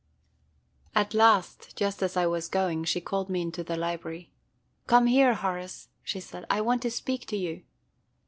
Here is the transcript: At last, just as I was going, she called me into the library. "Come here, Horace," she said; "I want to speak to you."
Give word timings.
At 0.95 1.13
last, 1.13 1.75
just 1.75 2.01
as 2.01 2.17
I 2.17 2.25
was 2.25 2.47
going, 2.47 2.85
she 2.85 2.99
called 2.99 3.29
me 3.29 3.43
into 3.43 3.63
the 3.63 3.77
library. 3.77 4.31
"Come 4.87 5.05
here, 5.05 5.35
Horace," 5.35 5.89
she 6.01 6.19
said; 6.19 6.43
"I 6.49 6.59
want 6.59 6.81
to 6.81 6.89
speak 6.89 7.27
to 7.27 7.37
you." 7.37 7.61